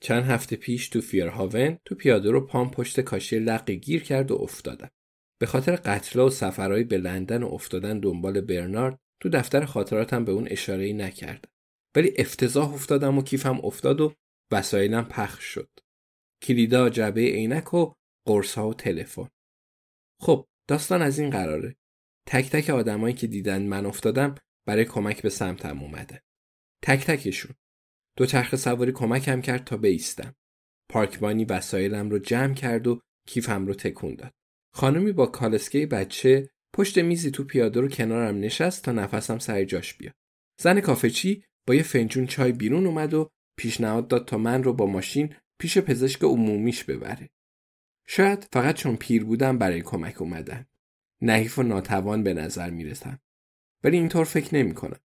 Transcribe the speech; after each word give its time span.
چند 0.00 0.24
هفته 0.24 0.56
پیش 0.56 0.88
تو 0.88 1.00
فیرهاون 1.00 1.78
تو 1.84 1.94
پیاده 1.94 2.30
رو 2.30 2.46
پام 2.46 2.70
پشت 2.70 3.00
کاشی 3.00 3.38
لقی 3.38 3.76
گیر 3.76 4.02
کرد 4.02 4.30
و 4.30 4.34
افتادم. 4.34 4.90
به 5.40 5.46
خاطر 5.46 5.76
قتلا 5.76 6.26
و 6.26 6.30
سفرهایی 6.30 6.84
به 6.84 6.98
لندن 6.98 7.42
و 7.42 7.48
افتادن 7.54 8.00
دنبال 8.00 8.40
برنارد 8.40 8.98
تو 9.20 9.28
دفتر 9.28 9.64
خاطراتم 9.64 10.24
به 10.24 10.32
اون 10.32 10.48
اشاره 10.50 10.92
نکردم. 10.92 11.50
ولی 11.96 12.12
افتضاح 12.18 12.74
افتادم 12.74 13.18
و 13.18 13.22
کیفم 13.22 13.60
افتاد 13.64 14.00
و 14.00 14.14
وسایلم 14.52 15.04
پخش 15.04 15.44
شد. 15.44 15.70
کلیدا، 16.42 16.90
جعبه 16.90 17.20
عینک 17.20 17.74
و 17.74 17.92
قرص 18.26 18.58
و 18.58 18.74
تلفن. 18.74 19.28
خب 20.20 20.48
داستان 20.68 21.02
از 21.02 21.18
این 21.18 21.30
قراره. 21.30 21.76
تک 22.26 22.50
تک 22.50 22.70
آدمایی 22.70 23.14
که 23.14 23.26
دیدن 23.26 23.62
من 23.62 23.86
افتادم 23.86 24.34
برای 24.66 24.84
کمک 24.84 25.22
به 25.22 25.28
سمتم 25.28 25.82
اومده. 25.82 26.22
تک 26.82 27.04
تکشون. 27.04 27.54
دو 28.18 28.26
چرخ 28.26 28.56
سواری 28.56 28.92
کمکم 28.92 29.40
کرد 29.40 29.64
تا 29.64 29.76
بیستم. 29.76 30.34
پارکبانی 30.88 31.44
وسایلم 31.44 32.10
رو 32.10 32.18
جمع 32.18 32.54
کرد 32.54 32.86
و 32.86 33.00
کیفم 33.26 33.66
رو 33.66 33.74
تکون 33.74 34.14
داد. 34.14 34.34
خانمی 34.74 35.12
با 35.12 35.26
کالسکه 35.26 35.86
بچه 35.86 36.50
پشت 36.74 36.98
میزی 36.98 37.30
تو 37.30 37.44
پیاده 37.44 37.80
رو 37.80 37.88
کنارم 37.88 38.40
نشست 38.40 38.84
تا 38.84 38.92
نفسم 38.92 39.38
سر 39.38 39.64
جاش 39.64 39.94
بیاد. 39.94 40.14
زن 40.60 40.80
کافه 40.80 41.10
چی 41.10 41.44
با 41.66 41.74
یه 41.74 41.82
فنجون 41.82 42.26
چای 42.26 42.52
بیرون 42.52 42.86
اومد 42.86 43.14
و 43.14 43.30
پیشنهاد 43.58 44.08
داد 44.08 44.28
تا 44.28 44.38
من 44.38 44.62
رو 44.62 44.72
با 44.72 44.86
ماشین 44.86 45.34
پیش 45.58 45.78
پزشک 45.78 46.22
عمومیش 46.22 46.84
ببره. 46.84 47.30
شاید 48.06 48.48
فقط 48.52 48.74
چون 48.74 48.96
پیر 48.96 49.24
بودم 49.24 49.58
برای 49.58 49.82
کمک 49.82 50.22
اومدن. 50.22 50.66
نحیف 51.22 51.58
و 51.58 51.62
ناتوان 51.62 52.22
به 52.22 52.34
نظر 52.34 52.70
می‌رسم. 52.70 53.20
ولی 53.84 53.96
اینطور 53.96 54.24
فکر 54.24 54.54
نمی 54.54 54.74
کنم. 54.74 55.00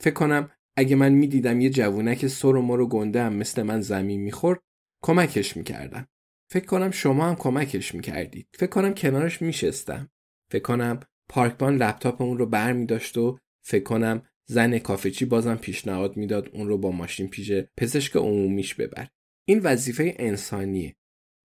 فکر 0.00 0.14
کنم 0.14 0.50
اگه 0.76 0.96
من 0.96 1.12
می‌دیدم 1.12 1.60
یه 1.60 1.70
جوونک 1.70 2.26
سر 2.26 2.56
و 2.56 2.62
مر 2.62 2.84
گنده 2.84 3.22
هم 3.22 3.32
مثل 3.32 3.62
من 3.62 3.80
زمین 3.80 4.20
می‌خورد 4.20 4.60
کمکش 5.02 5.56
می‌کردم. 5.56 6.08
فکر 6.50 6.66
کنم 6.66 6.90
شما 6.90 7.28
هم 7.28 7.36
کمکش 7.36 7.94
می‌کردید. 7.94 8.48
فکر 8.54 8.70
کنم 8.70 8.94
کنارش 8.94 9.42
میشستم. 9.42 10.10
فکر 10.50 10.62
کنم 10.62 11.00
پارکبان 11.28 11.76
لپتاپ 11.76 12.22
اون 12.22 12.38
رو 12.38 12.46
بر 12.46 12.72
می 12.72 12.86
داشت 12.86 13.18
و 13.18 13.38
فکر 13.64 13.82
کنم 13.82 14.22
زن 14.46 14.78
کافچی 14.78 15.24
بازم 15.24 15.54
پیشنهاد 15.54 16.16
می‌داد 16.16 16.48
اون 16.52 16.68
رو 16.68 16.78
با 16.78 16.90
ماشین 16.90 17.28
پیش 17.28 17.52
پزشک 17.76 18.16
عمومیش 18.16 18.74
ببر. 18.74 19.08
این 19.44 19.58
وظیفه 19.58 20.14
انسانیه. 20.18 20.96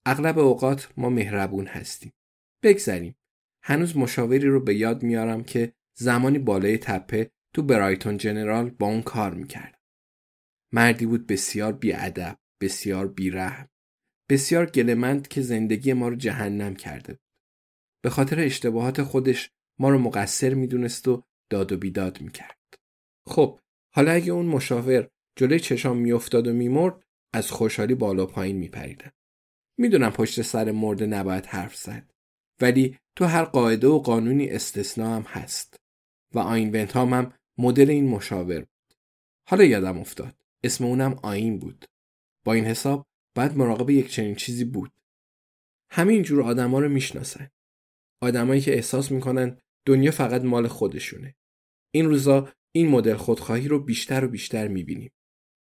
اغلب 0.06 0.40
اوقات 0.40 0.90
ما 0.98 1.10
مهربون 1.10 1.68
هستیم. 1.68 2.14
بگذریم. 2.64 3.16
هنوز 3.64 3.98
مشاوری 3.98 4.48
رو 4.48 4.60
به 4.60 4.76
یاد 4.76 5.04
میارم 5.04 5.44
که 5.44 5.74
زمانی 5.98 6.40
بالای 6.40 6.78
تپه 6.78 7.32
تو 7.58 7.64
برایتون 7.64 8.18
جنرال 8.18 8.70
با 8.70 8.88
اون 8.88 9.02
کار 9.02 9.34
می‌کرد. 9.34 9.82
مردی 10.74 11.06
بود 11.06 11.28
بسیار 11.28 11.74
بیادب، 11.74 12.38
بسیار 12.62 13.08
بیرحم، 13.08 13.70
بسیار 14.30 14.66
گلمند 14.66 15.28
که 15.28 15.42
زندگی 15.42 15.94
ما 15.94 16.08
رو 16.08 16.16
جهنم 16.16 16.76
کرده 16.76 17.14
بود. 17.14 17.22
به 18.04 18.10
خاطر 18.10 18.40
اشتباهات 18.40 19.04
خودش 19.04 19.52
ما 19.80 19.90
رو 19.90 19.98
مقصر 19.98 20.54
می‌دونست 20.54 21.08
و 21.08 21.24
داد 21.52 21.72
و 21.72 21.78
بیداد 21.78 22.22
می‌کرد. 22.22 22.60
خب 23.28 23.60
حالا 23.94 24.12
اگه 24.12 24.32
اون 24.32 24.46
مشاور 24.46 25.10
جلوی 25.36 25.60
چشام 25.60 25.98
میافتاد 25.98 26.48
و 26.48 26.54
میمرد 26.54 27.04
از 27.34 27.52
خوشحالی 27.52 27.96
بالا 27.96 28.26
پایین 28.26 28.58
میپریدم. 28.58 29.12
می‌دونم 29.78 30.12
پشت 30.12 30.42
سر 30.42 30.72
مرده 30.72 31.06
نباید 31.06 31.46
حرف 31.46 31.76
زد. 31.76 32.12
ولی 32.62 32.98
تو 33.16 33.26
هر 33.26 33.44
قاعده 33.44 33.88
و 33.88 34.00
قانونی 34.00 34.50
استثنا 34.50 35.16
هم 35.16 35.22
هست. 35.22 35.78
و 36.34 36.40
آین 36.40 36.70
ونتام 36.70 37.14
هم 37.14 37.34
مدل 37.58 37.90
این 37.90 38.08
مشاور 38.10 38.60
بود. 38.60 38.94
حالا 39.48 39.64
یادم 39.64 39.98
افتاد. 39.98 40.36
اسم 40.64 40.86
اونم 40.86 41.20
آین 41.24 41.60
بود. 41.60 41.86
با 42.46 42.54
این 42.54 42.66
حساب 42.66 43.08
باید 43.36 43.58
مراقب 43.58 43.90
یک 43.90 44.10
چنین 44.10 44.36
چیزی 44.36 44.66
بود. 44.66 44.92
همین 45.92 46.24
جور 46.24 46.42
آدما 46.42 46.80
رو 46.80 46.90
می‌شناسن. 46.90 47.50
آدمایی 48.22 48.62
که 48.62 48.74
احساس 48.74 49.12
می‌کنن 49.12 49.58
دنیا 49.86 50.12
فقط 50.12 50.42
مال 50.42 50.68
خودشونه. 50.68 51.36
این 51.94 52.06
روزا 52.06 52.54
این 52.72 52.88
مدل 52.90 53.16
خودخواهی 53.16 53.68
رو 53.68 53.84
بیشتر 53.84 54.26
و 54.26 54.28
بیشتر 54.28 54.68
می‌بینیم. 54.68 55.12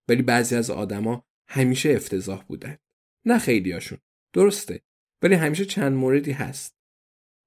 ولی 0.08 0.22
بعضی 0.22 0.56
از 0.56 0.70
آدما 0.70 1.24
همیشه 1.48 1.90
افتضاح 1.90 2.44
بودن. 2.44 2.78
نه 3.26 3.38
خیلیاشون. 3.38 3.98
درسته. 4.32 4.82
ولی 5.22 5.34
همیشه 5.34 5.64
چند 5.64 5.92
موردی 5.92 6.32
هست. 6.32 6.76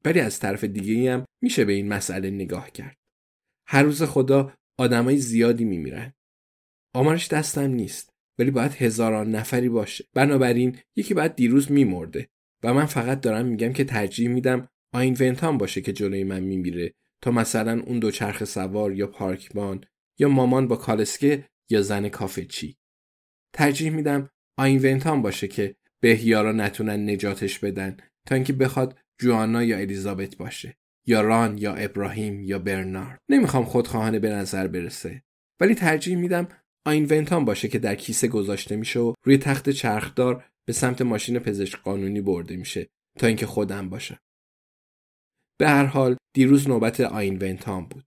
ولی 0.06 0.19
از 0.19 0.39
طرف 0.39 0.63
دیگه 0.63 1.13
هم 1.13 1.25
میشه 1.41 1.66
به 1.66 1.73
این 1.73 1.88
مسئله 1.88 2.29
نگاه 2.29 2.72
کرد. 2.72 2.97
هر 3.68 3.84
روز 3.84 4.03
خدا 4.03 4.53
آدمای 4.78 5.18
زیادی 5.18 5.66
میمیرن. 5.66 6.14
آمارش 6.94 7.28
دستم 7.28 7.72
نیست 7.72 8.14
ولی 8.40 8.52
باید 8.52 8.72
هزاران 8.72 9.31
نفری 9.31 9.70
باشه. 9.70 10.06
بنابراین 10.14 10.78
یکی 10.96 11.14
باید 11.14 11.36
دیروز 11.36 11.72
میمرده 11.72 12.30
و 12.64 12.74
من 12.74 12.86
فقط 12.86 13.22
دارم 13.22 13.46
میگم 13.46 13.74
که 13.74 13.84
ترجیح 13.84 14.30
میدم 14.30 14.68
آین 14.94 15.18
ونتان 15.20 15.58
باشه 15.58 15.81
که 15.81 15.94
جلوی 15.94 16.24
من 16.24 16.40
میمیره 16.40 16.94
تا 17.22 17.31
مثلا 17.31 17.81
اون 17.81 18.00
دو 18.00 18.12
چرخ 18.12 18.44
سوار 18.44 18.94
یا 18.94 19.08
پارکبان 19.08 19.84
یا 20.20 20.30
مامان 20.30 20.68
با 20.68 20.75
کالسکه 20.75 21.46
یا 21.70 21.81
زن 21.81 22.10
کافه 22.10 22.45
چی. 22.45 22.78
ترجیح 23.54 23.92
میدم 23.92 24.30
آین 24.57 24.80
ونتان 24.80 25.22
باشه 25.22 25.48
که 25.48 25.75
بهیارا 26.00 26.51
نتونن 26.51 27.10
نجاتش 27.10 27.60
بدن 27.60 27.98
تا 28.28 28.36
اینکه 28.36 28.54
بخواد 28.54 29.00
جوانا 29.19 29.63
یا 29.63 29.78
الیزابت 29.78 30.36
باشه 30.38 30.78
یا 31.07 31.22
ران 31.22 31.57
یا 31.57 31.75
ابراهیم 31.75 32.44
یا 32.44 32.60
برنارد. 32.60 33.19
نمی‌خوام 33.30 33.66
خودخواهانه 33.66 34.19
به 34.19 34.30
نظر 34.30 34.68
برسه. 34.68 35.24
ولی 35.60 35.75
ترجیح 35.75 36.18
میدم 36.18 36.48
آین 36.86 37.06
ونتان 37.06 37.46
باشه 37.46 37.68
که 37.68 37.80
در 37.80 37.96
کیسه 37.96 38.28
گذاشته 38.28 38.75
میشه 38.75 39.00
و 39.00 39.13
روی 39.25 39.38
تخت 39.38 39.69
چرخدار 39.69 40.46
به 40.68 40.74
سمت 40.74 41.02
ماشین 41.02 41.40
پزشک 41.40 41.80
قانونی 41.81 42.22
برده 42.22 42.56
میشه 42.56 42.88
تا 43.19 43.28
اینکه 43.28 43.46
خودم 43.46 43.90
باشم. 43.90 44.18
به 45.60 45.69
هر 45.69 45.86
حال 45.86 46.18
دیروز 46.36 46.68
نوبت 46.68 47.02
آین 47.02 47.38
ونتان 47.38 47.86
بود. 47.86 48.06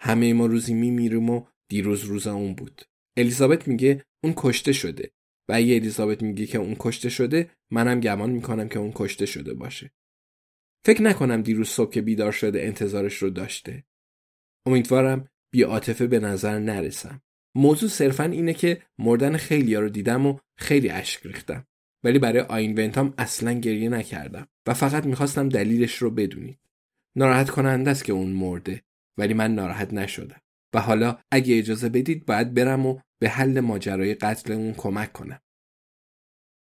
همه 0.00 0.32
ما 0.32 0.46
روزی 0.46 0.74
میمیریم 0.74 1.30
و 1.30 1.46
دیروز 1.70 2.04
روز 2.04 2.26
اون 2.26 2.54
بود. 2.54 2.82
الیزابت 3.16 3.68
میگه 3.68 4.04
اون 4.24 4.32
کشته 4.36 4.72
شده. 4.72 5.10
و 5.48 5.52
اگه 5.52 5.74
الیزابت 5.74 6.22
میگه 6.22 6.46
که 6.46 6.58
اون 6.58 6.76
کشته 6.78 7.08
شده 7.08 7.50
منم 7.70 8.00
گمان 8.00 8.30
می‌کنم 8.30 8.68
که 8.68 8.78
اون 8.78 8.92
کشته 8.94 9.26
شده 9.26 9.54
باشه. 9.54 9.90
فکر 10.86 11.02
نکنم 11.02 11.42
دیروز 11.42 11.68
صبح 11.68 11.92
که 11.92 12.02
بیدار 12.02 12.32
شده 12.32 12.62
انتظارش 12.62 13.16
رو 13.16 13.30
داشته. 13.30 13.84
امیدوارم 14.66 15.28
بی 15.52 15.62
عاطفه 15.62 16.06
به 16.06 16.18
نظر 16.18 16.58
نرسم. 16.58 17.22
موضوع 17.56 17.88
صرفا 17.88 18.24
اینه 18.24 18.52
که 18.52 18.82
مردن 18.98 19.36
خیلیا 19.36 19.80
رو 19.80 19.88
دیدم 19.88 20.26
و 20.26 20.38
خیلی 20.58 20.90
اشک 20.90 21.26
ریختم. 21.26 21.66
ولی 22.04 22.18
برای 22.18 22.40
آین 22.40 22.78
ونتام 22.78 23.14
اصلا 23.18 23.52
گریه 23.52 23.88
نکردم 23.88 24.48
و 24.66 24.74
فقط 24.74 25.06
می‌خواستم 25.06 25.48
دلیلش 25.48 25.96
رو 25.96 26.10
بدونید. 26.10 26.58
ناراحت 27.16 27.50
کننده 27.50 27.90
است 27.90 28.04
که 28.04 28.12
اون 28.12 28.30
مرده 28.30 28.82
ولی 29.18 29.34
من 29.34 29.54
ناراحت 29.54 29.92
نشدم. 29.92 30.40
و 30.74 30.80
حالا 30.80 31.18
اگه 31.30 31.58
اجازه 31.58 31.88
بدید 31.88 32.26
باید 32.26 32.54
برم 32.54 32.86
و 32.86 32.98
به 33.18 33.28
حل 33.28 33.60
ماجرای 33.60 34.14
قتل 34.14 34.52
اون 34.52 34.72
کمک 34.72 35.12
کنم. 35.12 35.40